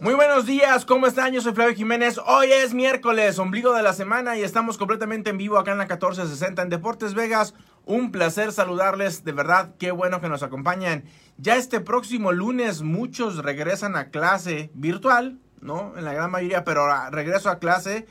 [0.00, 1.32] Muy buenos días, ¿cómo están?
[1.32, 2.20] Yo soy Flavio Jiménez.
[2.26, 5.84] Hoy es miércoles, ombligo de la semana y estamos completamente en vivo acá en la
[5.84, 7.54] 1460 en Deportes Vegas.
[7.86, 11.04] Un placer saludarles, de verdad, qué bueno que nos acompañan.
[11.38, 15.94] Ya este próximo lunes muchos regresan a clase virtual, ¿no?
[15.96, 18.06] En la gran mayoría, pero regreso a clase.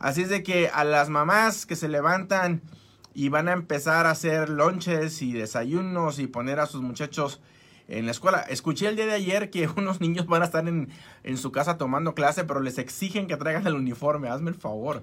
[0.00, 2.62] Así es de que a las mamás que se levantan
[3.14, 7.40] y van a empezar a hacer lonches y desayunos y poner a sus muchachos
[7.88, 8.40] en la escuela.
[8.40, 10.88] Escuché el día de ayer que unos niños van a estar en,
[11.36, 14.28] su casa tomando clase, pero les exigen que traigan el uniforme.
[14.28, 15.02] Hazme el favor.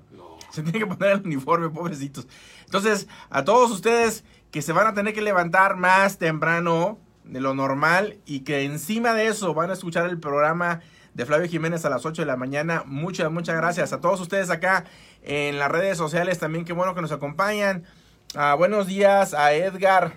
[0.51, 2.27] Se tienen que poner el uniforme, pobrecitos.
[2.63, 7.53] Entonces, a todos ustedes que se van a tener que levantar más temprano de lo
[7.53, 10.81] normal y que encima de eso van a escuchar el programa
[11.15, 12.83] de Flavio Jiménez a las 8 de la mañana.
[12.85, 14.85] Muchas, muchas gracias a todos ustedes acá
[15.23, 16.65] en las redes sociales también.
[16.65, 17.83] Qué bueno que nos acompañan.
[18.35, 20.13] Ah, buenos días a Edgar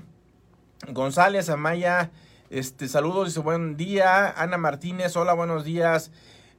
[0.93, 2.11] González, a Maya.
[2.51, 4.31] Este, saludos, dice buen día.
[4.31, 6.11] Ana Martínez, hola, buenos días.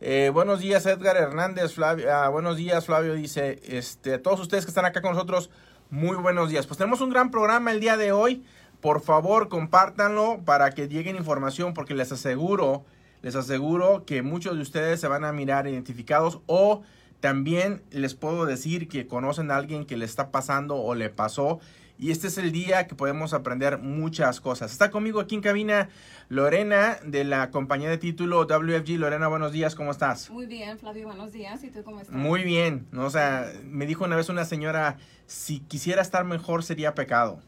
[0.02, 4.66] Eh, buenos días, Edgar Hernández, Flavio, ah, buenos días, Flavio, dice, este, a todos ustedes
[4.66, 5.50] que están acá con nosotros,
[5.90, 6.68] muy buenos días.
[6.68, 8.44] Pues tenemos un gran programa el día de hoy.
[8.82, 12.86] Por favor, compártanlo para que lleguen información, porque les aseguro,
[13.24, 16.84] les aseguro que muchos de ustedes se van a mirar identificados o
[17.20, 21.60] también les puedo decir que conocen a alguien que le está pasando o le pasó
[22.00, 24.72] y este es el día que podemos aprender muchas cosas.
[24.72, 25.90] Está conmigo aquí en cabina
[26.30, 28.98] Lorena de la compañía de título WFG.
[28.98, 30.30] Lorena, buenos días, ¿cómo estás?
[30.30, 31.62] Muy bien, Flavio, buenos días.
[31.66, 32.16] ¿Y tú cómo estás?
[32.16, 32.88] Muy bien.
[32.92, 33.06] ¿no?
[33.06, 34.96] O sea, me dijo una vez una señora,
[35.28, 37.42] si quisiera estar mejor sería pecado.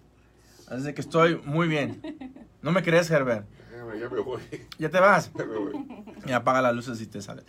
[0.67, 2.01] Así que estoy muy bien.
[2.61, 3.47] ¿No me crees, Herbert?
[3.71, 4.41] Ya me voy.
[4.77, 5.31] ¿Ya te vas?
[5.33, 5.73] Ya me voy.
[6.25, 7.45] Y apaga las luces y te sales.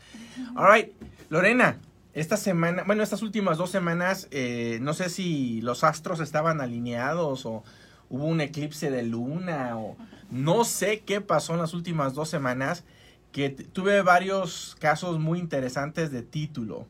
[0.55, 0.93] All right.
[1.31, 1.79] Lorena,
[2.15, 7.47] esta semana, bueno, estas últimas dos semanas, eh, no sé si los astros estaban alineados
[7.47, 7.65] o
[8.11, 9.97] hubo un eclipse de luna o
[10.31, 12.85] no sé qué pasó en las últimas dos semanas,
[13.33, 16.87] que tuve varios casos muy interesantes de título.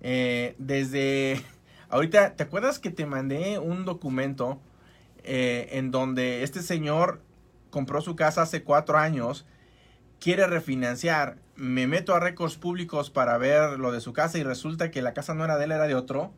[0.00, 1.40] Eh, desde,
[1.88, 4.60] ahorita, ¿te acuerdas que te mandé un documento
[5.22, 7.22] eh, en donde este señor
[7.70, 9.46] compró su casa hace cuatro años,
[10.20, 11.38] quiere refinanciar?
[11.60, 15.12] me meto a récords públicos para ver lo de su casa y resulta que la
[15.12, 16.32] casa no era de él, era de otro.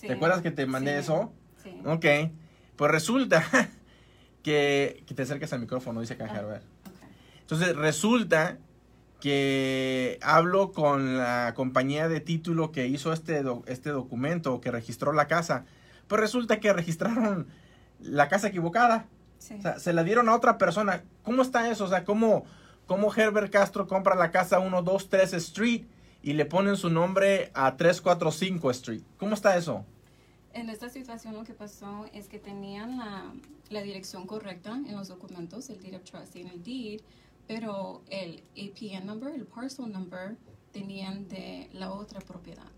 [0.00, 1.32] ¿Te acuerdas que te mandé eso?
[1.62, 1.80] Sí.
[1.84, 2.04] Ok.
[2.74, 3.44] Pues resulta
[4.42, 6.42] que, que te acerques al micrófono, dice Caja.
[6.50, 6.60] Ah,
[7.42, 8.58] Entonces resulta
[9.20, 15.28] que hablo con la compañía de título que hizo este, este documento, que registró la
[15.28, 15.64] casa.
[16.08, 17.46] Pues resulta que registraron
[18.00, 19.06] la casa equivocada.
[19.38, 21.04] O sea, se la dieron a otra persona.
[21.22, 21.84] ¿Cómo está eso?
[21.84, 22.44] O sea, ¿cómo,
[22.86, 25.84] cómo Herbert Castro compra la casa 123 Street
[26.22, 29.02] y le ponen su nombre a 345 Street.
[29.18, 29.84] ¿Cómo está eso?
[30.52, 33.34] En esta situación lo que pasó es que tenían la,
[33.68, 37.00] la dirección correcta en los documentos, el deed of trust y el deed,
[37.46, 40.36] pero el APN number, el parcel number,
[40.72, 42.70] tenían de la otra propiedad.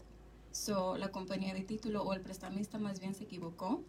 [0.51, 3.83] So, la compañía de título o el prestamista más bien se equivocó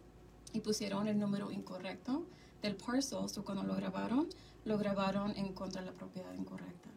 [0.52, 2.24] y pusieron el número incorrecto
[2.62, 3.28] del parcel.
[3.28, 4.28] So, cuando lo grabaron,
[4.64, 6.88] lo grabaron en contra de la propiedad incorrecta.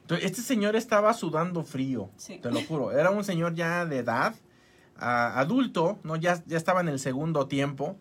[0.00, 2.92] Entonces, este señor estaba sudando frío, te lo juro.
[2.92, 4.34] Era un señor ya de edad,
[4.96, 6.16] adulto, ¿no?
[6.16, 7.96] Ya, ya estaba en el segundo tiempo.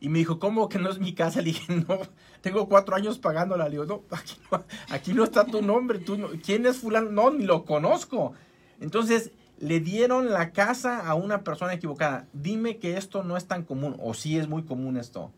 [0.00, 1.40] Y me dijo, ¿cómo que no es mi casa?
[1.42, 1.98] Le dije, no,
[2.40, 3.64] tengo cuatro años pagándola.
[3.66, 5.98] Le digo, no, aquí no, aquí no está tu nombre.
[6.00, 7.10] Tú ¿Quién es fulano?
[7.10, 8.34] No, ni lo conozco.
[8.80, 12.26] Entonces, le dieron la casa a una persona equivocada.
[12.32, 15.30] Dime que esto no es tan común, o sí es muy común esto.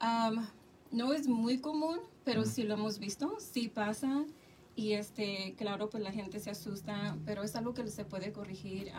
[0.00, 0.46] Um,
[0.90, 4.24] no es muy común, pero sí lo hemos visto, sí pasa.
[4.76, 8.90] Y este, claro, pues la gente se asusta, pero es algo que se puede corregir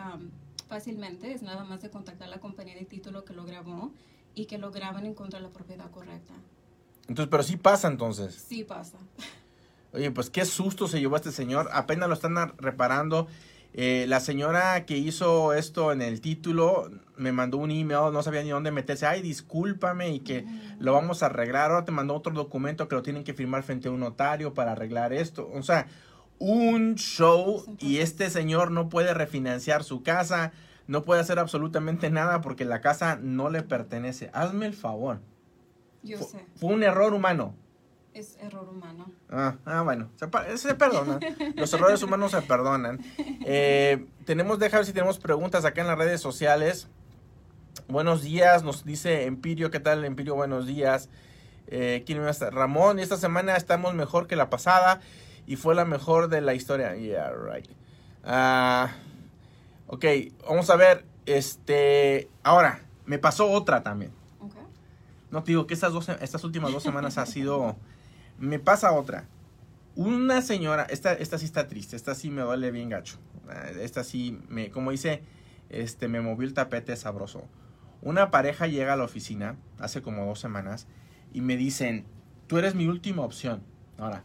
[0.68, 1.32] fácilmente.
[1.32, 3.92] Es nada más de contactar a la compañía de título que lo grabó
[4.34, 6.34] y que lo graben en contra de la propiedad correcta.
[7.08, 8.34] Entonces, pero sí pasa entonces.
[8.34, 8.98] Sí pasa.
[9.92, 11.68] Oye, pues qué susto se llevó este señor.
[11.72, 13.26] Apenas lo están reparando.
[13.74, 18.42] Eh, la señora que hizo esto en el título me mandó un email, no sabía
[18.42, 19.06] ni dónde meterse.
[19.06, 20.44] Ay, discúlpame y que
[20.78, 21.70] lo vamos a arreglar.
[21.70, 24.72] Ahora te mandó otro documento que lo tienen que firmar frente a un notario para
[24.72, 25.50] arreglar esto.
[25.54, 25.86] O sea,
[26.38, 30.52] un show y este señor no puede refinanciar su casa,
[30.86, 34.30] no puede hacer absolutamente nada porque la casa no le pertenece.
[34.34, 35.20] Hazme el favor.
[36.02, 36.44] Yo sé.
[36.56, 37.54] Fue un error humano
[38.14, 39.10] es error humano.
[39.30, 41.18] Ah, ah bueno, se, se perdona.
[41.56, 43.00] Los errores humanos se perdonan.
[43.44, 46.88] Eh, tenemos, déjame ver si tenemos preguntas acá en las redes sociales.
[47.88, 50.34] Buenos días, nos dice Empirio, ¿qué tal Empirio?
[50.34, 51.08] Buenos días.
[51.68, 52.50] Eh, ¿Quién está?
[52.50, 55.00] Ramón, esta semana estamos mejor que la pasada
[55.46, 56.94] y fue la mejor de la historia.
[56.94, 57.68] Yeah, right.
[58.24, 58.92] Ah,
[59.86, 60.04] ok,
[60.46, 61.04] vamos a ver.
[61.24, 64.12] Este, ahora, me pasó otra también.
[65.30, 67.76] No te digo que estas, dos, estas últimas dos semanas ha sido
[68.42, 69.28] me pasa otra.
[69.94, 73.18] Una señora, esta, esta sí está triste, esta sí me duele bien gacho.
[73.48, 75.22] Ah, Esta sí, me, como dice,
[75.70, 77.44] este, me movió el tapete sabroso.
[78.00, 80.88] Una pareja llega a la oficina hace como dos semanas
[81.32, 82.04] y me dicen,
[82.48, 83.62] tú eres mi última opción.
[83.96, 84.24] Ahora,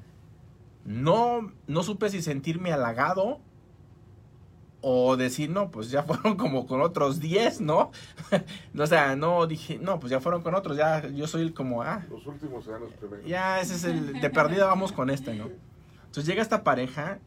[0.83, 3.39] no, no supe si sentirme halagado
[4.81, 7.91] o decir, no, pues ya fueron como con otros 10, ¿no?
[8.77, 11.81] o sea, no dije, no, pues ya fueron con otros, ya yo soy el como,
[11.81, 13.25] ah, Los últimos serán los primeros.
[13.25, 15.49] ya ese es el de perdida, vamos con este, ¿no?
[16.05, 17.19] Entonces llega esta pareja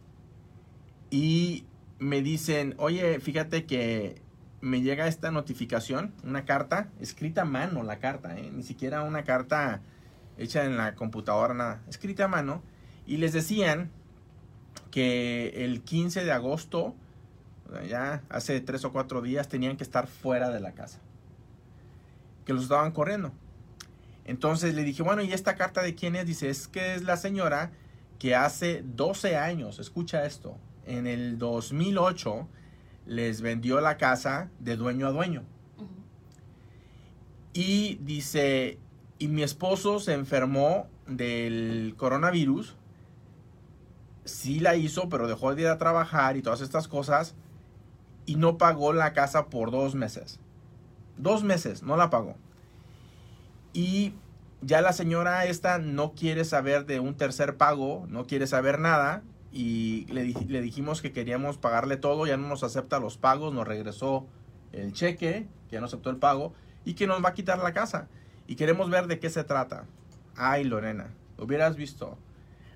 [1.11, 1.65] y
[1.99, 4.23] me dicen, oye, fíjate que
[4.61, 8.51] me llega esta notificación, una carta, escrita a mano la carta, ¿eh?
[8.53, 9.81] ni siquiera una carta
[10.37, 12.63] hecha en la computadora, nada, escrita a mano,
[13.07, 13.91] y les decían
[14.91, 16.95] que el 15 de agosto,
[17.89, 20.99] ya hace tres o cuatro días, tenían que estar fuera de la casa,
[22.45, 23.33] que los estaban corriendo.
[24.25, 26.27] Entonces le dije, bueno, ¿y esta carta de quién es?
[26.27, 27.73] Dice, es que es la señora
[28.19, 30.57] que hace 12 años, escucha esto,
[30.87, 32.49] en el 2008
[33.07, 35.43] les vendió la casa de dueño a dueño.
[37.53, 38.79] Y dice,
[39.19, 42.77] y mi esposo se enfermó del coronavirus.
[44.25, 47.35] Sí la hizo, pero dejó de ir a trabajar y todas estas cosas.
[48.27, 50.39] Y no pagó la casa por dos meses.
[51.17, 52.37] Dos meses, no la pagó.
[53.73, 54.15] Y
[54.63, 59.23] ya la señora esta no quiere saber de un tercer pago, no quiere saber nada.
[59.53, 63.67] Y le, le dijimos que queríamos pagarle todo, ya no nos acepta los pagos, nos
[63.67, 64.27] regresó
[64.73, 66.53] el cheque, que ya no aceptó el pago,
[66.85, 68.09] y que nos va a quitar la casa.
[68.47, 69.85] Y queremos ver de qué se trata.
[70.37, 72.17] Ay, Lorena, hubieras visto.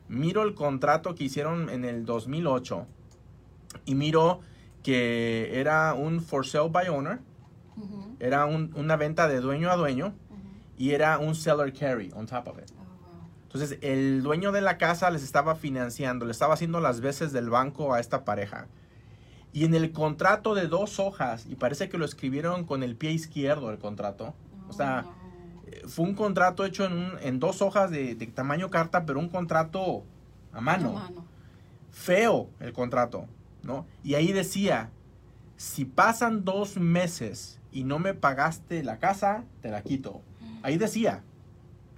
[0.09, 2.87] Miro el contrato que hicieron en el 2008
[3.87, 4.41] y miro
[4.85, 7.19] que era un for sale by owner,
[8.21, 10.15] era un- una venta de dueño a dueño
[10.79, 12.71] y era un seller carry on top of it.
[12.71, 13.29] Oh, wow.
[13.45, 17.51] Entonces, el dueño de la casa les estaba financiando, le estaba haciendo las veces del
[17.51, 18.67] banco a esta pareja.
[19.53, 23.11] Y en el contrato de dos hojas, y parece que lo escribieron con el pie
[23.13, 24.35] izquierdo el contrato,
[24.69, 25.15] o sea, Oh,
[25.69, 29.19] eh, fue un contrato hecho en, un- en dos hojas de, de tamaño carta, pero
[29.19, 30.05] un contrato
[30.53, 30.91] a mano.
[30.99, 31.25] A mano.
[31.91, 33.27] Feo el contrato,
[33.65, 33.87] ¿no?
[34.03, 34.91] Y ahí decía,
[35.57, 40.23] si pasan dos meses y no me pagaste la casa, te la quito.
[40.63, 41.23] Ahí decía,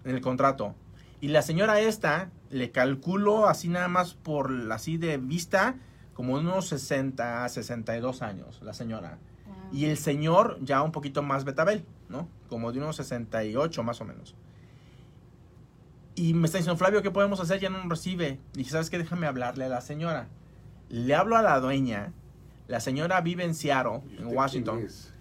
[0.05, 0.75] en el contrato.
[1.21, 5.77] Y la señora esta, le calculo así nada más por así de vista,
[6.15, 9.19] como unos 60, 62 años, la señora.
[9.47, 9.55] Wow.
[9.73, 12.29] Y el señor ya un poquito más betabel, ¿no?
[12.49, 14.35] Como de unos 68 más o menos.
[16.15, 17.61] Y me está diciendo, Flavio, ¿qué podemos hacer?
[17.61, 18.41] Ya no nos recibe.
[18.55, 18.97] Dije, ¿sabes qué?
[18.97, 20.29] Déjame hablarle a la señora.
[20.89, 22.13] Le hablo a la dueña.
[22.69, 24.77] La señora vive en Seattle, ¿Y en Washington.
[24.77, 25.13] quién es?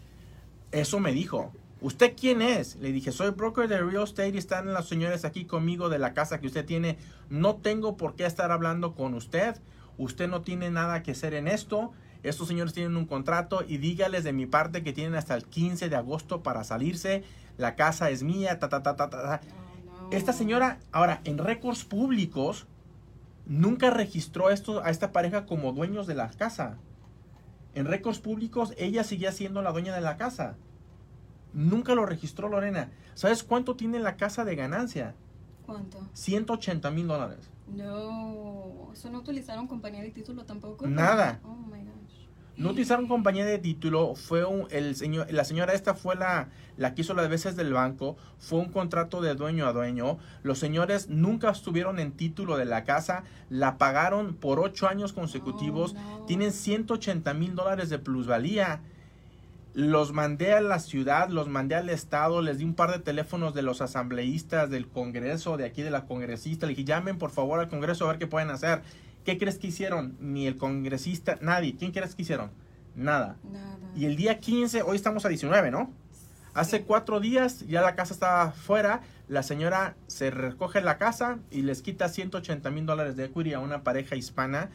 [0.72, 1.54] Eso me dijo.
[1.82, 2.78] ¿Usted quién es?
[2.78, 6.14] Le dije, soy broker de real estate y están las señores aquí conmigo de la
[6.14, 6.98] casa que usted tiene.
[7.30, 9.58] No tengo por qué estar hablando con usted.
[9.98, 11.92] Usted no tiene nada que hacer en esto.
[12.24, 15.90] Estos señores tienen un contrato y dígales de mi parte que tienen hasta el 15
[15.90, 17.24] de agosto para salirse.
[17.58, 19.22] La casa es mía, ta, ta, ta, ta, ta.
[19.22, 19.42] ta.
[19.44, 20.10] Oh, no.
[20.12, 22.66] Esta señora, ahora, en récords públicos,
[23.46, 26.78] nunca registró esto, a esta pareja como dueños de la casa.
[27.74, 30.56] En récords públicos, ella seguía siendo la dueña de la casa.
[31.54, 32.92] Nunca lo registró Lorena.
[33.14, 35.16] ¿Sabes cuánto tiene la casa de ganancia?
[35.66, 36.00] ¿Cuánto?
[36.14, 37.50] 180 mil dólares.
[37.68, 38.90] No.
[38.94, 40.88] ¿Eso no utilizaron compañía de título tampoco?
[40.88, 41.40] Nada.
[41.44, 41.85] Oh my.
[42.58, 46.48] No utilizaron compañía de título, fue un, el señor, la señora esta fue la,
[46.78, 50.18] la que hizo las veces del banco, fue un contrato de dueño a dueño.
[50.42, 55.96] Los señores nunca estuvieron en título de la casa, la pagaron por ocho años consecutivos,
[55.98, 56.26] Oh, no.
[56.26, 58.80] tienen 180 mil dólares de plusvalía.
[59.74, 63.54] Los mandé a la ciudad, los mandé al estado, les di un par de teléfonos
[63.54, 66.66] de los asambleístas del Congreso, de aquí de la congresista.
[66.66, 68.82] Le dije, llamen por favor al Congreso a ver qué pueden hacer.
[69.26, 70.16] ¿Qué crees que hicieron?
[70.20, 71.76] Ni el congresista, nadie.
[71.76, 72.52] ¿Quién crees que hicieron?
[72.96, 73.38] Nada.
[73.52, 73.78] Nada.
[73.96, 75.90] Y el día 15, hoy estamos a 19, ¿no?
[76.54, 81.64] Hace cuatro días ya la casa estaba fuera, la señora se recoge la casa y
[81.64, 84.70] les quita 180 mil dólares de equity a una pareja hispana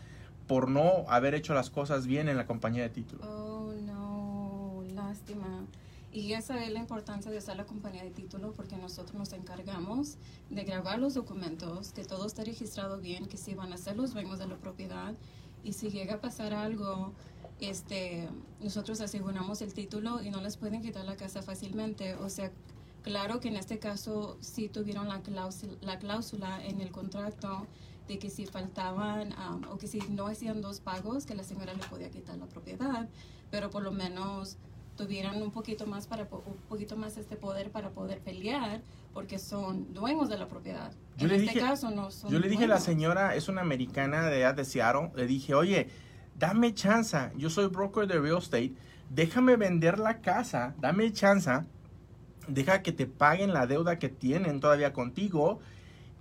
[0.47, 3.25] por no haber hecho las cosas bien en la compañía de título.
[3.25, 5.64] Oh, no, lástima.
[6.12, 10.17] Y esa es la importancia de usar la compañía de título porque nosotros nos encargamos
[10.49, 14.12] de grabar los documentos, que todo esté registrado bien, que si van a ser los
[14.12, 15.14] dueños de la propiedad
[15.62, 17.12] y si llega a pasar algo,
[17.61, 18.29] este,
[18.61, 22.17] nosotros aseguramos el título y no les pueden quitar la casa fácilmente.
[22.17, 22.50] O sea,
[23.02, 27.67] claro que en este caso sí tuvieron la cláusula, la cláusula en el contrato
[28.09, 31.73] de que si faltaban um, o que si no hacían dos pagos, que la señora
[31.75, 33.09] le podía quitar la propiedad,
[33.52, 34.57] pero por lo menos
[35.04, 38.83] tuvieran un poquito más para un poquito más este poder para poder pelear
[39.14, 40.92] porque son dueños de la propiedad.
[41.16, 43.49] Yo en le este dije- caso no son Yo le dije a la señora, es
[43.49, 45.88] una americana de edad de Seattle, le dije, oye,
[46.38, 48.75] dame chance, yo soy broker de real estate,
[49.09, 51.50] déjame vender la casa, dame chance,
[52.47, 55.61] deja que te paguen la deuda que tienen todavía contigo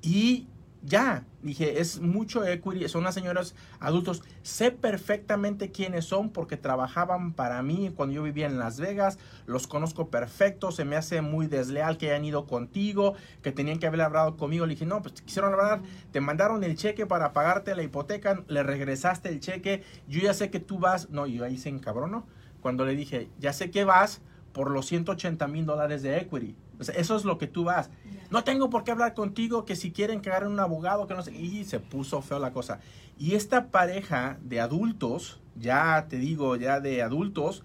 [0.02, 0.48] y
[0.82, 7.34] ya, dije, es mucho equity, son unas señoras adultos, sé perfectamente quiénes son porque trabajaban
[7.34, 11.48] para mí cuando yo vivía en Las Vegas, los conozco perfecto, se me hace muy
[11.48, 15.16] desleal que hayan ido contigo, que tenían que haber hablado conmigo, le dije, no, pues
[15.16, 15.82] te quisieron hablar,
[16.12, 20.50] te mandaron el cheque para pagarte la hipoteca, le regresaste el cheque, yo ya sé
[20.50, 22.26] que tú vas, no, yo ahí se encabronó,
[22.62, 24.22] cuando le dije, ya sé que vas
[24.54, 27.90] por los 180 mil dólares de equity, o sea, eso es lo que tú vas,
[28.30, 31.24] no tengo por qué hablar contigo, que si quieren que agarren un abogado, que no
[31.24, 31.34] sé.
[31.34, 32.80] Y se puso feo la cosa.
[33.18, 37.64] Y esta pareja de adultos, ya te digo, ya de adultos,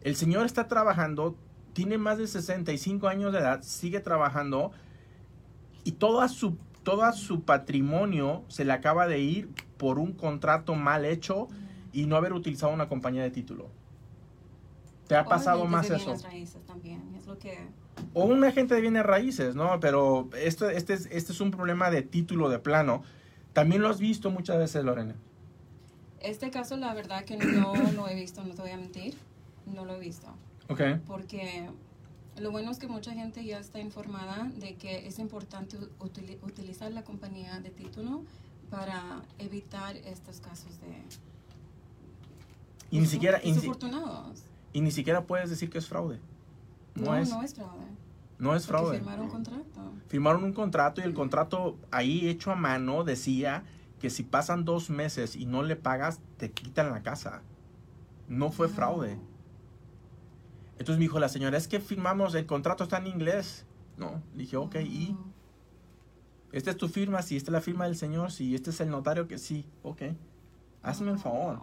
[0.00, 1.36] el señor está trabajando,
[1.72, 4.72] tiene más de 65 años de edad, sigue trabajando
[5.84, 11.04] y toda su, toda su patrimonio se le acaba de ir por un contrato mal
[11.04, 11.48] hecho
[11.92, 13.68] y no haber utilizado una compañía de título.
[15.06, 16.60] ¿Te ha pasado Obviamente más eso?
[16.66, 17.68] también, es lo que
[18.14, 19.78] O un agente de bienes raíces, ¿no?
[19.80, 23.02] Pero esto, este, es, este es un problema de título de plano.
[23.52, 25.14] También lo has visto muchas veces, Lorena.
[26.20, 29.14] Este caso, la verdad que no lo he visto, no te voy a mentir,
[29.66, 30.26] no lo he visto.
[30.68, 30.80] Ok.
[31.06, 31.68] Porque
[32.38, 35.78] lo bueno es que mucha gente ya está informada de que es importante
[36.42, 38.24] utilizar la compañía de título
[38.70, 41.02] para evitar estos casos de...
[42.90, 43.52] Y ni siquiera, y
[44.80, 46.20] ni siquiera puedes decir que es fraude.
[46.96, 47.86] No, No, es, no es fraude.
[48.38, 48.96] no es fraude.
[48.98, 49.92] firmaron contrato.
[50.08, 53.64] Firmaron un contrato y el contrato ahí hecho a mano decía
[54.00, 57.42] que si pasan dos meses y no le pagas, te quitan la casa.
[58.28, 59.18] No fue fraude.
[60.72, 63.64] Entonces me dijo la señora, es que firmamos, el contrato está en inglés.
[63.96, 65.16] No, le dije, ok, ¿y?
[66.52, 68.90] Esta es tu firma, si esta es la firma del señor, si este es el
[68.90, 70.02] notario, que sí, ok.
[70.82, 71.60] Hazme el favor.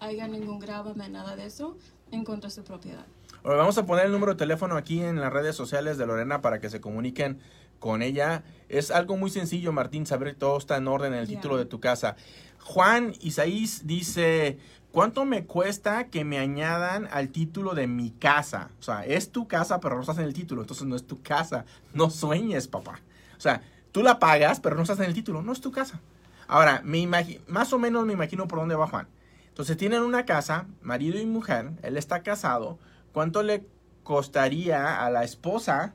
[0.00, 1.76] haya ningún gravamen, nada de eso
[2.10, 3.06] en contra de su propiedad.
[3.44, 6.60] Vamos a poner el número de teléfono aquí en las redes sociales de Lorena para
[6.60, 7.40] que se comuniquen
[7.80, 8.44] con ella.
[8.68, 11.64] Es algo muy sencillo, Martín, saber que todo está en orden en el título de
[11.64, 12.14] tu casa.
[12.60, 14.58] Juan Isaís dice,
[14.92, 18.70] ¿cuánto me cuesta que me añadan al título de mi casa?
[18.78, 21.20] O sea, es tu casa, pero no estás en el título, entonces no es tu
[21.20, 21.64] casa.
[21.94, 23.00] No sueñes, papá.
[23.36, 26.00] O sea, tú la pagas, pero no estás en el título, no es tu casa.
[26.46, 27.04] Ahora, me
[27.48, 29.08] más o menos me imagino por dónde va Juan.
[29.48, 32.78] Entonces tienen una casa, marido y mujer, él está casado.
[33.12, 33.66] ¿Cuánto le
[34.02, 35.94] costaría a la esposa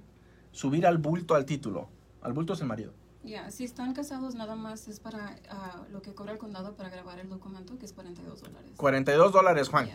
[0.51, 1.89] subir al bulto al título?
[2.21, 2.93] Al bulto es el marido.
[3.23, 6.89] Ya, si están casados nada más es para ah, lo que cobra el condado para
[6.89, 8.71] grabar el documento, que es 42 dólares.
[8.77, 9.89] 42 dólares, Juan.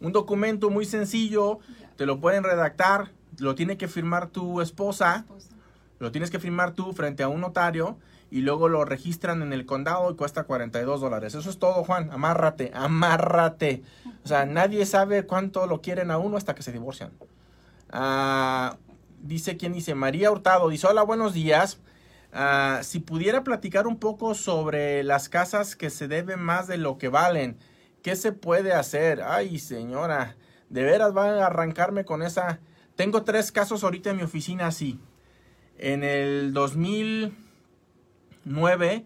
[0.00, 1.58] Un documento muy sencillo,
[1.96, 5.54] te lo pueden redactar, lo tiene que firmar tu esposa, esposa.
[5.98, 7.98] lo tienes que firmar tú frente a un notario
[8.30, 11.34] y luego lo registran en el condado y cuesta 42 dólares.
[11.34, 12.10] Eso es todo, Juan.
[12.12, 13.82] Amárrate, amárrate.
[14.24, 17.12] O sea, nadie sabe cuánto lo quieren a uno hasta que se divorcian.
[17.90, 18.76] Ah,
[19.22, 21.80] dice quién dice, María Hurtado, dice, hola, buenos días.
[22.32, 26.98] Ah, si pudiera platicar un poco sobre las casas que se deben más de lo
[26.98, 27.56] que valen,
[28.02, 29.22] ¿qué se puede hacer?
[29.22, 30.36] Ay, señora,
[30.68, 32.60] de veras van a arrancarme con esa...
[32.94, 35.00] Tengo tres casos ahorita en mi oficina así.
[35.78, 36.52] En el
[38.44, 39.04] 2009,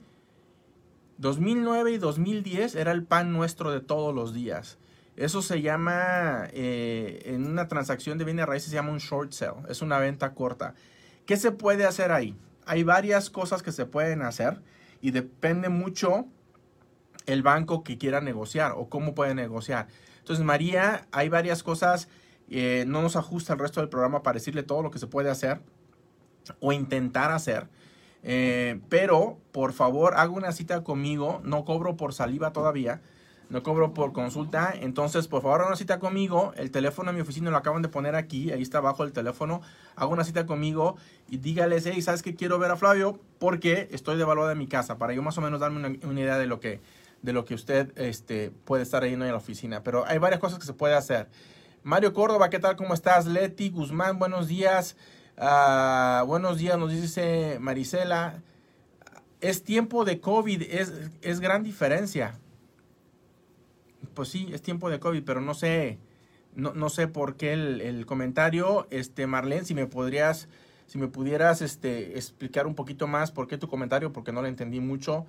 [1.19, 4.79] 2009 y 2010 era el pan nuestro de todos los días.
[5.17, 9.57] Eso se llama, eh, en una transacción de bienes raíces se llama un short sale,
[9.69, 10.75] es una venta corta.
[11.27, 12.37] ¿Qué se puede hacer ahí?
[12.65, 14.63] Hay varias cosas que se pueden hacer
[15.01, 16.27] y depende mucho
[17.27, 19.89] el banco que quiera negociar o cómo puede negociar.
[20.19, 22.09] Entonces, María, hay varias cosas,
[22.49, 25.31] eh, no nos ajusta el resto del programa para decirle todo lo que se puede
[25.31, 25.61] hacer
[26.61, 27.69] o intentar hacer.
[28.23, 31.41] Eh, pero, por favor, haga una cita conmigo.
[31.45, 33.01] No cobro por saliva todavía.
[33.49, 34.73] No cobro por consulta.
[34.81, 36.53] Entonces, por favor, haga una cita conmigo.
[36.57, 38.51] El teléfono de mi oficina lo acaban de poner aquí.
[38.51, 39.61] Ahí está abajo el teléfono.
[39.97, 40.97] Haga una cita conmigo
[41.29, 43.21] y dígales, hey, ¿sabes que quiero ver a Flavio?
[43.39, 44.97] Porque estoy devaluada en mi casa.
[44.97, 46.81] Para yo más o menos darme una, idea de lo que,
[47.21, 49.83] de lo que usted este, puede estar ahí en la oficina.
[49.83, 51.29] Pero hay varias cosas que se puede hacer.
[51.83, 52.77] Mario Córdoba, ¿qué tal?
[52.77, 53.27] ¿Cómo estás?
[53.27, 54.97] Leti Guzmán, buenos días.
[55.39, 58.43] Ah, buenos días, nos dice Marisela.
[59.41, 62.39] Es tiempo de COVID, es, es gran diferencia.
[64.15, 65.99] Pues sí, es tiempo de COVID, pero no sé,
[66.55, 68.87] no, no sé por qué el, el, comentario.
[68.91, 70.49] Este, Marlene, si me podrías,
[70.87, 74.49] si me pudieras este, explicar un poquito más por qué tu comentario, porque no lo
[74.49, 75.27] entendí mucho.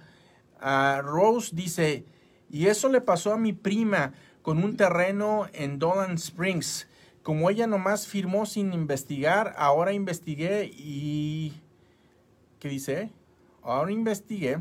[0.62, 2.06] Uh, Rose dice,
[2.52, 6.88] y eso le pasó a mi prima con un terreno en Dolan Springs.
[7.24, 11.54] Como ella nomás firmó sin investigar, ahora investigué y...
[12.60, 13.12] ¿Qué dice?
[13.62, 14.60] Ahora investigué.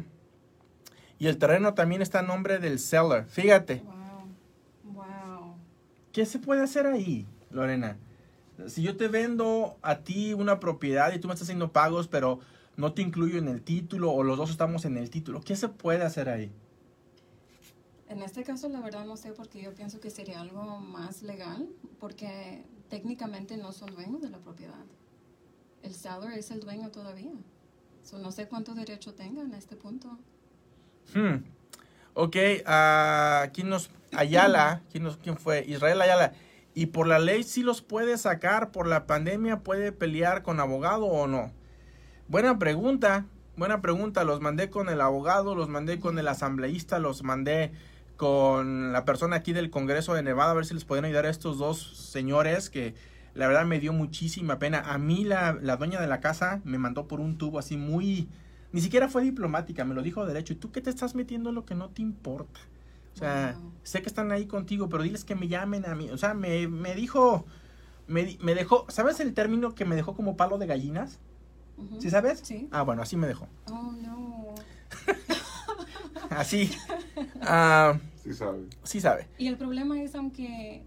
[1.18, 3.26] Y el terreno también está a nombre del seller.
[3.26, 3.82] Fíjate.
[3.84, 4.94] Wow.
[4.94, 5.54] Wow.
[6.12, 7.98] ¿Qué se puede hacer ahí, Lorena?
[8.66, 12.38] Si yo te vendo a ti una propiedad y tú me estás haciendo pagos, pero
[12.76, 15.68] no te incluyo en el título o los dos estamos en el título, ¿qué se
[15.68, 16.52] puede hacer ahí?
[18.12, 21.66] En este caso, la verdad no sé porque yo pienso que sería algo más legal
[21.98, 24.84] porque técnicamente no son dueños de la propiedad.
[25.82, 27.32] El seller es el dueño todavía.
[28.02, 30.18] So, no sé cuánto derecho tenga en este punto.
[31.14, 31.42] Hmm.
[32.12, 33.88] Ok, uh, ¿quién nos...
[34.14, 35.64] Ayala, ¿quién, nos, ¿quién fue?
[35.66, 36.34] Israel Ayala.
[36.74, 38.72] ¿Y por la ley sí los puede sacar?
[38.72, 41.50] ¿Por la pandemia puede pelear con abogado o no?
[42.28, 43.24] Buena pregunta,
[43.56, 44.22] buena pregunta.
[44.24, 47.72] Los mandé con el abogado, los mandé con el asambleísta, los mandé
[48.22, 51.28] con la persona aquí del Congreso de Nevada a ver si les pueden ayudar a
[51.28, 52.94] estos dos señores que
[53.34, 54.78] la verdad me dio muchísima pena.
[54.78, 58.28] A mí la, la dueña de la casa me mandó por un tubo así muy...
[58.70, 60.52] Ni siquiera fue diplomática, me lo dijo derecho.
[60.52, 62.60] ¿Y tú qué te estás metiendo en lo que no te importa?
[63.12, 63.72] O sea, wow.
[63.82, 66.08] sé que están ahí contigo, pero diles que me llamen a mí.
[66.10, 67.44] O sea, me, me dijo,
[68.06, 71.18] me, me, dejó, ¿sabes el término que me dejó como palo de gallinas?
[71.76, 72.00] Uh -huh.
[72.00, 72.38] ¿Sí sabes?
[72.44, 72.68] Sí.
[72.70, 73.48] Ah, bueno, así me dejó.
[73.68, 74.54] Oh, no.
[76.30, 76.70] así.
[77.16, 78.66] Uh, Sí sabe.
[78.84, 79.28] Sí sabe.
[79.38, 80.82] Y el problema es, aunque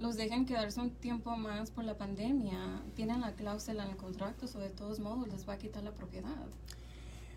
[0.00, 4.46] los dejen quedarse un tiempo más por la pandemia, tienen la cláusula en el contrato,
[4.46, 6.46] o de todos modos les va a quitar la propiedad.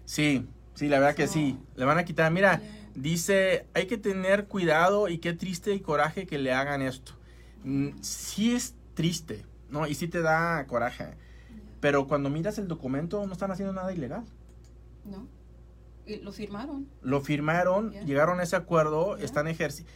[0.06, 1.58] Sí, sí, la verdad so, que sí.
[1.76, 2.32] Le van a quitar.
[2.32, 2.92] Mira, yeah.
[2.96, 7.14] dice, hay que tener cuidado y qué triste y coraje que le hagan esto.
[7.64, 9.88] Mm, Sí es triste, ¿no?
[9.88, 11.06] Y sí te da coraje.
[11.06, 11.16] Yeah.
[11.80, 14.26] Pero cuando miras el documento, no están haciendo nada ilegal.
[15.06, 15.39] No.
[16.18, 16.88] Lo firmaron.
[17.02, 18.04] Lo firmaron, yeah.
[18.04, 19.26] llegaron a ese acuerdo, yeah.
[19.26, 19.92] están ejerciendo.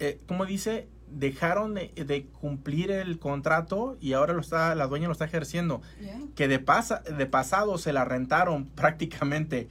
[0.00, 5.06] Eh, como dice, dejaron de, de, cumplir el contrato y ahora lo está, la dueña
[5.06, 5.82] lo está ejerciendo.
[6.00, 6.18] Yeah.
[6.34, 9.68] Que de, pasa, de pasado se la rentaron prácticamente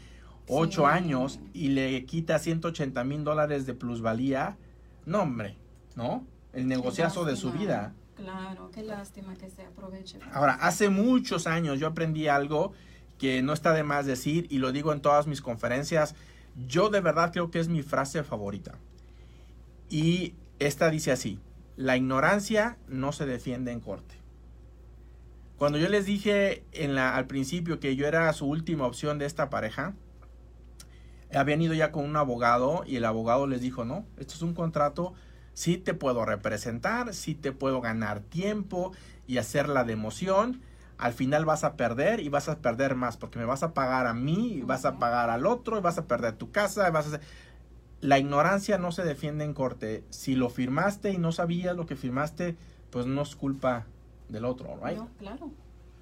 [0.47, 0.87] ocho sí.
[0.87, 4.57] años y le quita 180 mil dólares de plusvalía.
[5.05, 5.57] No, hombre,
[5.95, 6.25] ¿no?
[6.53, 7.93] El negociazo de su vida.
[8.15, 10.19] Claro, qué lástima que se aproveche.
[10.33, 12.73] Ahora, hace muchos años yo aprendí algo
[13.17, 16.15] que no está de más decir y lo digo en todas mis conferencias.
[16.67, 18.77] Yo de verdad creo que es mi frase favorita.
[19.89, 21.39] Y esta dice así,
[21.75, 24.15] la ignorancia no se defiende en corte.
[25.57, 29.25] Cuando yo les dije en la, al principio que yo era su última opción de
[29.25, 29.93] esta pareja,
[31.33, 34.53] habían ido ya con un abogado y el abogado les dijo, no, esto es un
[34.53, 35.13] contrato,
[35.53, 38.91] sí te puedo representar, sí te puedo ganar tiempo
[39.25, 40.61] y hacer la democión,
[40.97, 44.07] al final vas a perder y vas a perder más porque me vas a pagar
[44.07, 47.13] a mí, y vas a pagar al otro, y vas a perder tu casa, vas
[47.13, 47.19] a.
[47.99, 50.03] La ignorancia no se defiende en corte.
[50.09, 52.55] Si lo firmaste y no sabías lo que firmaste,
[52.91, 53.85] pues no es culpa
[54.29, 54.97] del otro, ¿right?
[54.97, 55.51] No, claro,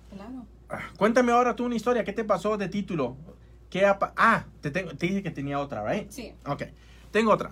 [0.09, 0.45] claro.
[0.69, 2.03] Ah, cuéntame ahora tú una historia.
[2.03, 3.15] ¿Qué te pasó de título?
[3.69, 6.09] ¿Qué ah, te, tengo, te dije que tenía otra, ¿right?
[6.09, 6.33] Sí.
[6.45, 6.63] Ok,
[7.11, 7.51] tengo otra.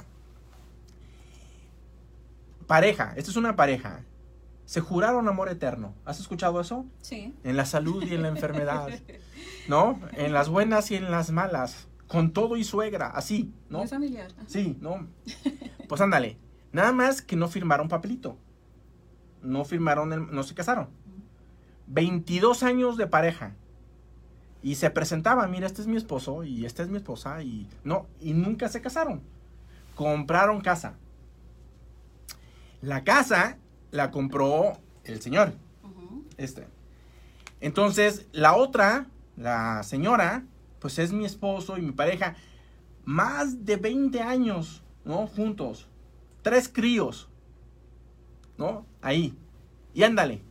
[2.67, 4.03] Pareja, esta es una pareja
[4.73, 5.93] se juraron amor eterno.
[6.03, 6.83] ¿Has escuchado eso?
[6.99, 7.31] Sí.
[7.43, 8.89] En la salud y en la enfermedad.
[9.67, 9.99] ¿No?
[10.13, 11.87] En las buenas y en las malas.
[12.07, 13.77] Con todo y suegra, así, ¿no?
[13.77, 14.31] Muy familiar.
[14.35, 14.45] Ajá.
[14.47, 15.05] Sí, ¿no?
[15.87, 16.39] Pues ándale.
[16.71, 18.35] Nada más que no firmaron papelito.
[19.43, 20.89] No firmaron, el, no se casaron.
[21.85, 23.53] 22 años de pareja.
[24.63, 27.43] Y se presentaban, mira, este es mi esposo y esta es mi esposa.
[27.43, 29.21] Y no, y nunca se casaron.
[29.93, 30.95] Compraron casa.
[32.81, 33.59] La casa
[33.93, 35.53] la compró el señor.
[35.83, 36.23] Uh -huh.
[36.37, 36.67] Este.
[37.61, 39.05] Entonces, la otra,
[39.37, 40.45] la señora,
[40.79, 42.35] pues es mi esposo y mi pareja.
[43.05, 45.27] Más de 20 años, ¿no?
[45.27, 45.87] Juntos.
[46.41, 47.29] Tres críos.
[48.57, 48.85] ¿No?
[49.01, 49.37] Ahí.
[49.93, 50.41] Y ándale.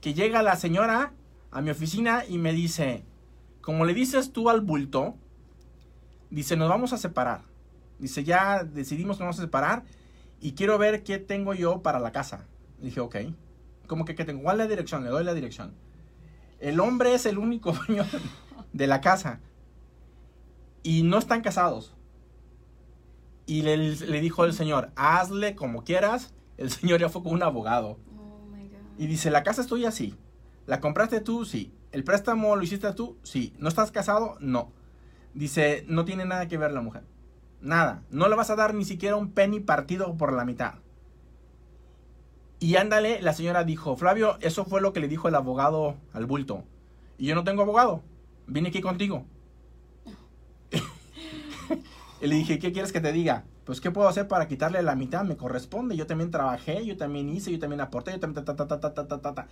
[0.00, 1.12] Que llega la señora
[1.50, 3.04] a mi oficina y me dice,
[3.60, 5.14] como le dices tú al bulto,
[6.30, 7.42] dice, nos vamos a separar.
[7.98, 9.84] Dice, ya decidimos que nos vamos a separar
[10.40, 12.46] y quiero ver qué tengo yo para la casa.
[12.80, 13.16] Dije, ok.
[13.86, 14.42] Como que, que tengo?
[14.42, 15.04] ¿Cuál la dirección?
[15.04, 15.74] Le doy la dirección.
[16.60, 18.04] El hombre es el único dueño
[18.72, 19.40] de la casa.
[20.82, 21.94] Y no están casados.
[23.46, 26.34] Y le, le, dijo el señor, hazle como quieras.
[26.56, 27.98] El señor ya fue con un abogado.
[28.16, 28.76] Oh my God.
[28.98, 30.14] Y dice, la casa es tuya, sí.
[30.66, 31.44] ¿La compraste tú?
[31.44, 31.72] Sí.
[31.92, 33.18] ¿el préstamo lo hiciste tú?
[33.22, 33.54] Sí.
[33.58, 34.36] ¿No estás casado?
[34.40, 34.72] No.
[35.34, 37.04] Dice, no tiene nada que ver la mujer.
[37.60, 38.02] Nada.
[38.10, 40.74] No le vas a dar ni siquiera un penny partido por la mitad.
[42.60, 46.26] Y ándale, la señora dijo, Flavio, eso fue lo que le dijo el abogado al
[46.26, 46.64] bulto.
[47.16, 48.02] Y yo no tengo abogado.
[48.46, 49.24] Vine aquí contigo.
[52.20, 53.44] y le dije, ¿qué quieres que te diga?
[53.64, 55.24] Pues, ¿qué puedo hacer para quitarle la mitad?
[55.24, 55.96] Me corresponde.
[55.96, 58.94] Yo también trabajé, yo también hice, yo también aporté, yo también ta, ta, ta, ta,
[58.94, 59.48] ta, ta, ta, ta.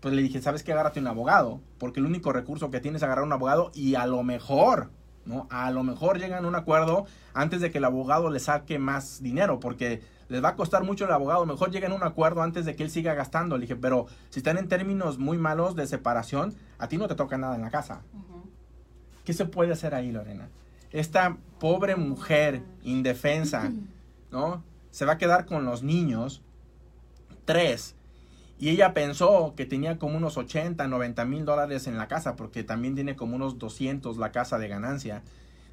[0.00, 0.72] Pues le dije, ¿sabes qué?
[0.72, 1.60] Agárrate un abogado.
[1.78, 4.90] Porque el único recurso que tienes es agarrar un abogado y a lo mejor,
[5.24, 5.46] ¿no?
[5.50, 9.22] A lo mejor llegan a un acuerdo antes de que el abogado le saque más
[9.22, 9.60] dinero.
[9.60, 11.44] Porque les va a costar mucho el abogado.
[11.44, 13.56] Mejor lleguen a un acuerdo antes de que él siga gastando.
[13.56, 17.14] Le dije, pero si están en términos muy malos de separación, a ti no te
[17.14, 18.00] toca nada en la casa.
[19.24, 20.48] ¿Qué se puede hacer ahí, Lorena?
[20.90, 23.70] Esta pobre mujer indefensa,
[24.30, 24.64] ¿no?
[24.90, 26.42] Se va a quedar con los niños,
[27.44, 27.94] tres,
[28.62, 32.62] y ella pensó que tenía como unos 80, 90 mil dólares en la casa, porque
[32.62, 35.24] también tiene como unos 200 la casa de ganancia.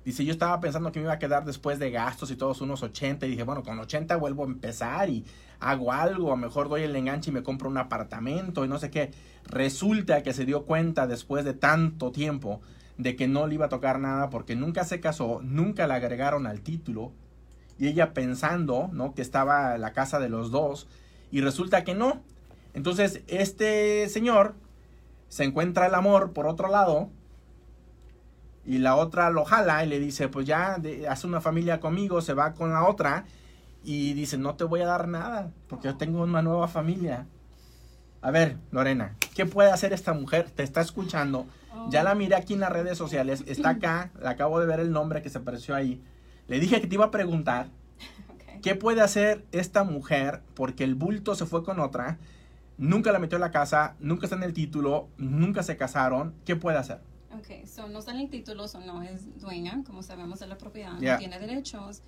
[0.03, 2.81] Dice, yo estaba pensando que me iba a quedar después de gastos y todos unos
[2.81, 5.23] 80, y dije, bueno, con 80 vuelvo a empezar y
[5.59, 8.79] hago algo, a lo mejor doy el enganche y me compro un apartamento y no
[8.79, 9.11] sé qué.
[9.45, 12.59] Resulta que se dio cuenta después de tanto tiempo
[12.97, 16.47] de que no le iba a tocar nada porque nunca se casó, nunca le agregaron
[16.47, 17.11] al título
[17.77, 19.13] y ella pensando, ¿no?
[19.13, 20.87] Que estaba la casa de los dos
[21.29, 22.23] y resulta que no.
[22.73, 24.55] Entonces, este señor
[25.27, 27.09] se encuentra el amor por otro lado
[28.65, 32.21] y la otra lo jala y le dice, pues ya de- hace una familia conmigo,
[32.21, 33.25] se va con la otra
[33.83, 37.25] y dice, no te voy a dar nada porque yo tengo una nueva familia.
[38.21, 40.49] A ver, Lorena, ¿qué puede hacer esta mujer?
[40.51, 41.47] Te está escuchando.
[41.89, 43.43] Ya la miré aquí en las redes sociales.
[43.47, 44.11] Está acá.
[44.21, 46.03] Le acabo de ver el nombre que se apareció ahí.
[46.47, 47.67] Le dije que te iba a preguntar
[48.61, 52.17] qué puede hacer esta mujer porque el bulto se fue con otra.
[52.79, 53.95] Nunca la metió en la casa.
[53.99, 55.09] Nunca está en el título.
[55.17, 56.33] Nunca se casaron.
[56.45, 57.01] ¿Qué puede hacer?
[57.37, 60.97] Ok, so no sale el título, so no es dueña, como sabemos de la propiedad,
[60.99, 61.13] Yeah.
[61.13, 62.01] no tiene derechos,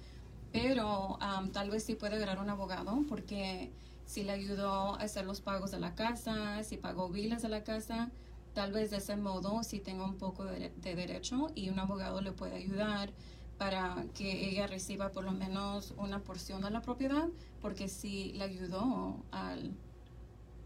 [0.51, 3.71] pero um, tal vez sí puede agarrar un abogado porque
[4.05, 7.63] si le ayudó a hacer los pagos de la casa, si pagó biles de la
[7.63, 8.09] casa,
[8.53, 12.21] tal vez de ese modo sí tenga un poco de, de derecho y un abogado
[12.21, 13.11] le puede ayudar
[13.59, 17.27] para que ella reciba por lo menos una porción de la propiedad,
[17.61, 19.75] porque si le ayudó al,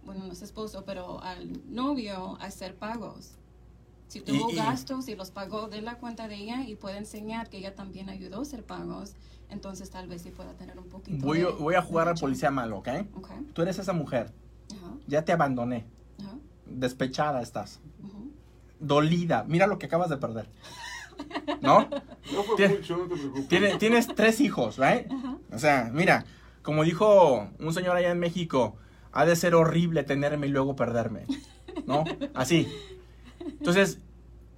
[0.05, 3.31] bueno, no es esposo, pero al novio a hacer pagos.
[4.07, 7.49] Si tuvo y- gastos y los pagó de la cuenta de ella y puede enseñar
[7.49, 9.15] que ella también ayudó a hacer pagos,
[9.49, 12.51] entonces tal vez sí pueda tener un poquito Voy, de voy a jugar al policía
[12.51, 12.87] malo, ¿ok?
[13.15, 14.31] Ok, Tú eres esa mujer.
[14.71, 15.85] ajá, Ya te abandoné.
[16.19, 16.35] ajá,
[16.67, 17.79] Despechada estás.
[18.79, 19.43] Dolida.
[19.47, 20.49] Mira lo que acabas de perder.
[21.61, 21.87] ¿No?
[22.33, 23.47] No fue Tiene- mucho, no te preocupes.
[23.47, 25.05] Tiene- tienes tres hijos, ¿right?
[25.53, 26.25] O sea, mira,
[26.63, 28.75] como dijo un señor allá en México,
[29.15, 31.23] ha de ser horrible tenerme y luego perderme,
[31.87, 32.03] ¿no?
[32.33, 32.67] Así.
[33.39, 33.99] Entonces,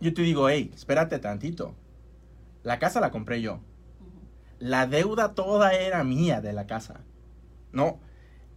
[0.01, 1.75] yo te digo, hey, espérate tantito.
[2.63, 3.59] La casa la compré yo.
[4.57, 7.01] La deuda toda era mía de la casa,
[7.71, 7.99] ¿no?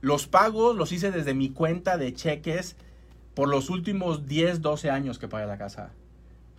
[0.00, 2.76] Los pagos los hice desde mi cuenta de cheques
[3.34, 5.92] por los últimos 10, 12 años que pagué la casa.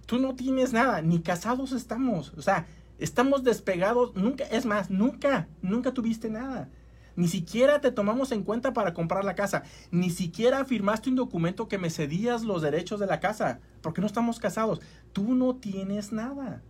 [0.06, 2.32] Tú no tienes nada, ni casados estamos.
[2.38, 2.68] O sea,
[3.00, 4.16] estamos despegados.
[4.16, 6.70] Nunca, es más, nunca, nunca tuviste nada.
[7.16, 9.64] Ni siquiera te tomamos en cuenta para comprar la casa.
[9.92, 13.60] Ni siquiera firmaste un documento que me cedías los derechos de la casa.
[13.82, 14.82] Porque no estamos casados.
[15.14, 16.62] Tú no tienes nada.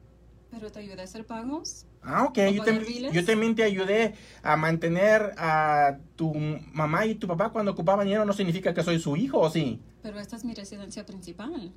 [0.49, 1.85] Pero te ayuda a hacer pagos.
[2.01, 2.37] Ah, ok.
[2.37, 3.13] ¿O Yo, biles?
[3.13, 6.33] yo también te ayudé a mantener a tu
[6.73, 8.25] mamá y tu papá cuando ocupaban dinero.
[8.25, 9.79] No significa que soy su hijo, ¿o sí?
[10.01, 11.71] Pero esta es mi residencia principal.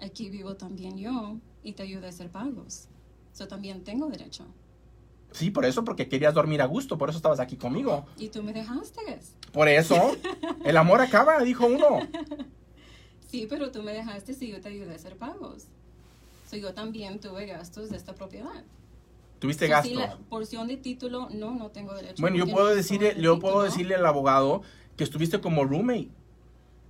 [0.00, 2.88] Aquí vivo también yo y te ayuda a hacer pagos.
[3.38, 4.46] Yo también tengo derecho.
[5.30, 6.96] Sí, por eso, porque querías dormir a gusto.
[6.98, 8.06] Por eso estabas aquí conmigo.
[8.16, 9.20] Y tú me dejaste.
[9.52, 10.16] Por eso,
[10.64, 12.00] el amor acaba, dijo uno.
[13.30, 15.66] Sí, pero tú me dejaste si yo te ayudé a hacer pagos.
[16.50, 18.64] So, yo también tuve gastos de esta propiedad.
[19.38, 19.90] Tuviste So, gastos.
[19.92, 22.22] si la porción de título, no, no tengo derecho.
[22.22, 24.62] Bueno, yo puedo no decirle, yo puedo decirle al abogado
[24.96, 26.08] que estuviste como roommate.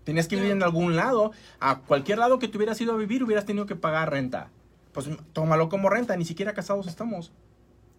[0.05, 1.33] Tenías que vivir en algún lado.
[1.59, 4.51] A cualquier lado que te hubieras ido a vivir, hubieras tenido que pagar renta.
[4.93, 7.33] Pues tómalo como renta, ni siquiera casados estamos.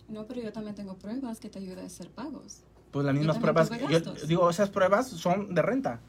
[0.09, 2.63] No, pero yo también tengo pruebas que te ayudan a hacer pagos.
[2.91, 3.69] Pues las mismas pruebas.
[3.89, 5.99] Yo digo, esas pruebas son de renta.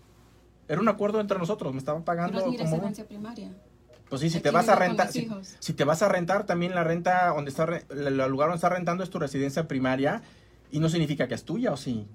[0.68, 2.70] Era un acuerdo entre nosotros, me estaba pagando Pero es mi como...
[2.70, 3.52] residencia primaria.
[4.08, 6.82] Pues sí, si Aquí te vas a rentar, si, te vas a rentar, también la
[6.82, 10.22] renta donde está, el lugar donde está rentando es tu residencia primaria
[10.72, 12.06] y no significa que es tuya, ¿o sí?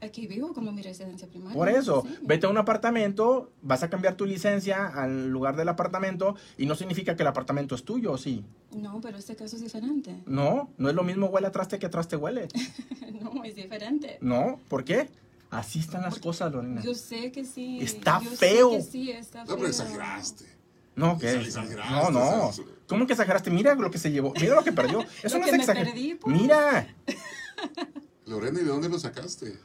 [0.00, 1.54] Aquí vivo como mi residencia primaria.
[1.56, 2.18] Por eso, sí.
[2.22, 6.76] vete a un apartamento, vas a cambiar tu licencia al lugar del apartamento y no
[6.76, 8.44] significa que el apartamento es tuyo, ¿o sí?
[8.70, 10.22] No, pero este caso es diferente.
[10.26, 12.46] No, no es lo mismo huele a traste que traste huele.
[13.22, 14.18] no, es diferente.
[14.20, 15.08] No, ¿por qué?
[15.50, 16.80] Así están las cosas, Lorena.
[16.82, 17.78] Yo sé que sí.
[17.80, 18.70] Está yo sé feo.
[18.70, 19.56] que sí, está No, feo.
[19.56, 20.44] pero exageraste.
[20.94, 21.30] No, ¿qué?
[21.40, 22.50] exageraste, No, no.
[22.86, 23.50] ¿Cómo que exageraste?
[23.50, 24.32] Mira lo que se llevó.
[24.40, 25.00] Mira lo que perdió.
[25.22, 25.94] Eso Lo no que es exagerar.
[26.20, 26.36] pues.
[26.40, 26.94] Mira.
[28.26, 29.56] Lorena, ¿y de dónde lo sacaste?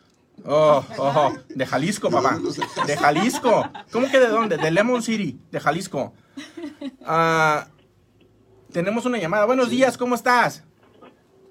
[0.45, 2.39] Oh, oh, de Jalisco, ¿De papá.
[2.85, 3.63] De Jalisco.
[3.91, 4.57] ¿Cómo que de dónde?
[4.57, 6.13] De Lemon City, de Jalisco.
[7.05, 7.67] Ah,
[8.71, 9.45] tenemos una llamada.
[9.45, 10.63] Buenos días, ¿cómo estás?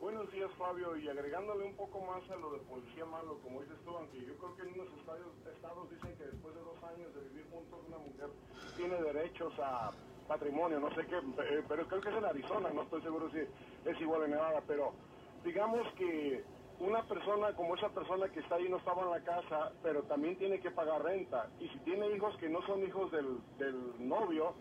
[0.01, 0.97] Buenos días, Fabio.
[0.97, 4.37] Y agregándole un poco más a lo de policía malo, como dices tú, aunque yo
[4.37, 7.79] creo que en unos estados, estados dicen que después de dos años de vivir juntos,
[7.89, 8.29] una mujer
[8.77, 9.93] tiene derechos a
[10.29, 13.39] patrimonio, no sé qué, eh, pero creo que es en Arizona, no estoy seguro si
[13.39, 14.93] es igual en Nevada, pero
[15.45, 16.45] digamos que
[16.81, 20.37] una persona como esa persona que está ahí no estaba en la casa, pero también
[20.37, 24.55] tiene que pagar renta, y si tiene hijos que no son hijos del, del novio,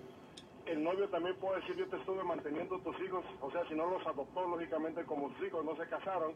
[0.65, 3.89] el novio también puede decir yo te estuve manteniendo tus hijos, o sea, si no
[3.89, 6.33] los adoptó lógicamente como sus hijos, no se casaron,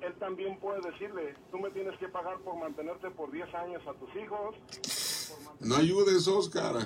[0.00, 3.94] él también puede decirle, tú me tienes que pagar por mantenerte por 10 años a
[3.94, 4.54] tus hijos.
[5.60, 6.76] No ayudes, Oscar.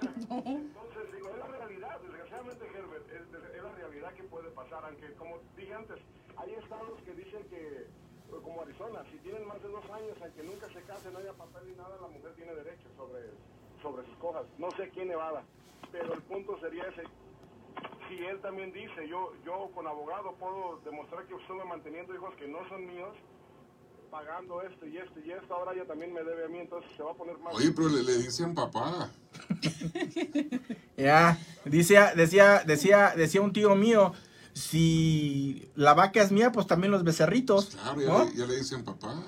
[0.00, 5.12] Entonces, digo, es la realidad, desgraciadamente, Herbert, es, es la realidad que puede pasar, aunque
[5.14, 5.98] como dije antes,
[6.38, 10.42] hay estados que dicen que, eh, como Arizona, si tienen más de dos años, aunque
[10.42, 13.30] nunca se casen, no haya papel ni nada, la mujer tiene derecho sobre,
[13.82, 14.46] sobre sus cosas.
[14.58, 15.42] No sé quién Nevada,
[15.92, 17.02] pero el punto sería ese.
[18.08, 22.48] Si él también dice, yo, yo con abogado puedo demostrar que estuve manteniendo hijos que
[22.48, 23.14] no son míos,
[24.10, 27.02] pagando esto y esto y esto, ahora ella también me debe a mí, entonces se
[27.02, 27.54] va a poner más...
[27.54, 29.10] Oye, pero le, le dicen papá.
[30.96, 34.12] Ya, decía, decía, decía, decía un tío mío,
[34.58, 38.24] si la vaca es mía, pues también los becerritos, Claro, ya, ¿no?
[38.24, 39.22] le, ya le dicen papá.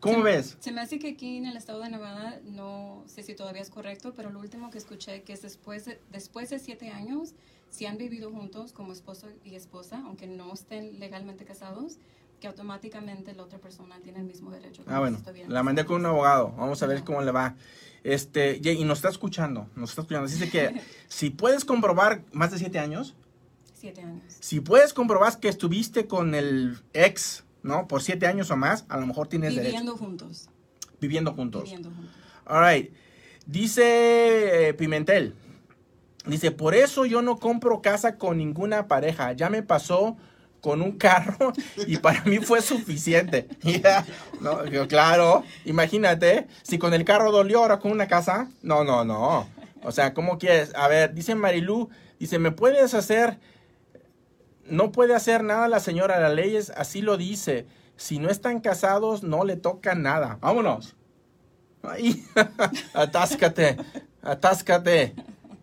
[0.00, 0.56] ¿Cómo Se me- ves?
[0.60, 3.70] Se me hace que aquí en el estado de Nevada, no sé si todavía es
[3.70, 7.34] correcto, pero lo último que escuché que es después de, después de siete años,
[7.70, 11.98] si han vivido juntos como esposo y esposa, aunque no estén legalmente casados,
[12.40, 14.82] que automáticamente la otra persona tiene el mismo derecho.
[14.86, 16.52] Ah, bueno, la mandé con un abogado.
[16.56, 17.56] Vamos a ver cómo le va.
[18.04, 20.28] Este, y y nos está escuchando, nos está escuchando.
[20.28, 23.14] Dice que si puedes comprobar más de siete años,
[23.78, 24.22] Siete años.
[24.40, 27.86] si puedes comprobar que estuviste con el ex, ¿no?
[27.86, 29.70] Por siete años o más, a lo mejor tienes derecho.
[29.70, 30.48] Viviendo juntos.
[30.98, 31.64] Viviendo juntos.
[31.64, 32.14] Viviendo juntos.
[32.46, 32.92] All right.
[33.44, 35.34] Dice eh, Pimentel.
[36.24, 39.32] Dice, por eso yo no compro casa con ninguna pareja.
[39.32, 40.16] Ya me pasó
[40.60, 41.52] con un carro
[41.86, 43.46] y para mí fue suficiente.
[43.62, 44.04] Ya,
[44.40, 48.48] no, yo, claro, imagínate, si con el carro dolió ahora con una casa.
[48.62, 49.48] No, no, no.
[49.82, 50.74] O sea, ¿cómo quieres?
[50.74, 53.38] A ver, dice Marilú, dice, ¿me puedes hacer?
[54.68, 57.66] No puede hacer nada la señora, la ley es, así lo dice.
[57.96, 60.38] Si no están casados, no le toca nada.
[60.40, 60.96] Vámonos.
[61.82, 62.24] Ahí,
[62.94, 63.76] atáscate,
[64.22, 65.14] atáscate.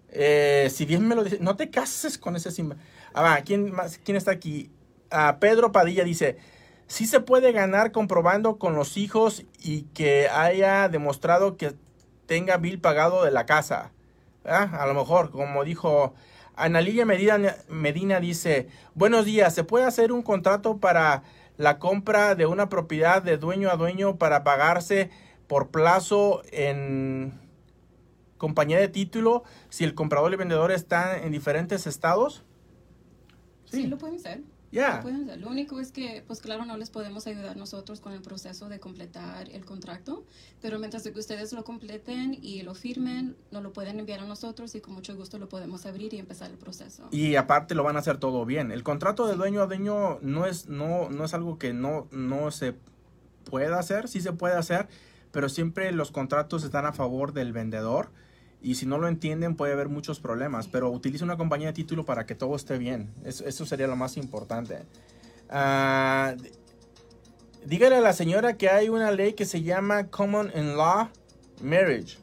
[0.10, 2.78] Eh, si bien me lo dice, no te cases con ese simba.
[3.14, 4.72] Ah, ¿quién, más, ¿quién está aquí?
[5.12, 6.38] Ah, Pedro Padilla dice,
[6.88, 11.76] sí se puede ganar comprobando con los hijos y que haya demostrado que
[12.26, 13.92] tenga bill pagado de la casa.
[14.46, 16.14] Ah, A lo mejor, como dijo
[16.56, 21.24] Ana Lilia Medina, Medina dice, buenos días, ¿se puede hacer un contrato para
[21.58, 25.10] la compra de una propiedad de dueño a dueño para pagarse
[25.48, 27.34] por plazo en
[28.38, 32.44] compañía de título si el comprador y el vendedor están en diferentes estados?
[33.66, 34.42] Sí, lo pueden hacer.
[34.74, 34.98] Ya.
[34.98, 35.40] Hacer.
[35.40, 38.80] Lo único es que, pues claro, no les podemos ayudar nosotros con el proceso de
[38.80, 40.26] completar el contrato,
[40.62, 44.74] pero mientras que ustedes lo completen y lo firmen, nos lo pueden enviar a nosotros
[44.74, 47.08] y con mucho gusto lo podemos abrir y empezar el proceso.
[47.12, 48.72] Y aparte lo van a hacer todo bien.
[48.72, 52.50] El contrato de dueño a dueño no es, no, no es algo que no, no
[52.50, 52.76] se
[53.44, 54.88] pueda hacer, sí se puede hacer,
[55.32, 58.10] pero siempre los contratos están a favor del vendedor
[58.64, 62.06] y si no lo entienden puede haber muchos problemas, pero utiliza una compañía de título
[62.06, 63.14] para que todo esté bien.
[63.26, 64.80] Eso, eso sería lo más importante.
[65.50, 66.34] Ah,
[67.66, 71.10] dígale a la señora que hay una ley que se llama Common in Law
[71.62, 72.18] Marriage.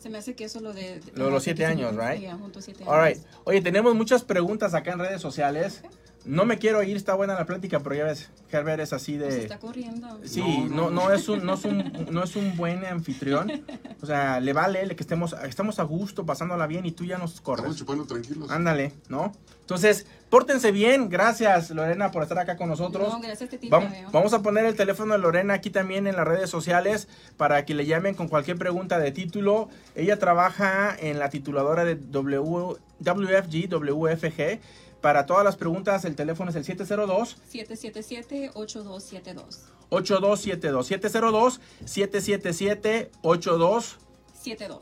[0.00, 1.00] Se me hace que eso lo de...
[1.14, 2.20] Lo de los siete años, right?
[2.20, 3.18] Yeah, juntos siete All right.
[3.18, 3.40] años.
[3.44, 5.82] Oye, tenemos muchas preguntas acá en redes sociales.
[6.26, 9.34] No me quiero ir, está buena la plática, pero ya ves, Herbert es así Pues
[9.34, 9.40] de...
[9.42, 10.18] está corriendo.
[10.24, 11.08] Sí, no, No, no.
[11.08, 13.64] no es un, no es un, no es un buen anfitrión.
[14.02, 17.34] O sea, le vale que estemos, estamos a gusto, pasándola bien y tú ya nos
[17.34, 17.76] Estamos corres.
[17.76, 18.50] chupando tranquilos.
[18.50, 19.32] Ándale, ¿no?
[19.60, 21.08] Entonces, pórtense bien.
[21.08, 23.12] Gracias, Lorena, por estar acá con nosotros.
[23.12, 24.08] No, gracias a ti, Vam- Fabio.
[24.12, 27.74] vamos a poner el teléfono de Lorena aquí también en las redes sociales para que
[27.74, 29.68] le llamen con cualquier pregunta de título.
[29.94, 34.60] Ella trabaja en la tituladora de w, WFG, WFG.
[35.06, 39.58] Para todas las preguntas, el teléfono es el 702 777-8272.
[39.88, 43.98] 8272 702 777 8272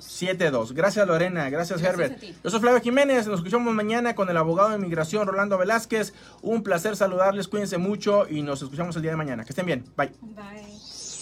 [0.01, 0.73] 72.
[0.73, 2.23] Gracias Lorena, gracias, Gracias Herbert.
[2.43, 6.15] Yo soy Flavio Jiménez, nos escuchamos mañana con el abogado de inmigración Rolando Velázquez.
[6.41, 9.45] Un placer saludarles, cuídense mucho y nos escuchamos el día de mañana.
[9.45, 10.11] Que estén bien, bye.
[10.23, 10.94] Bye.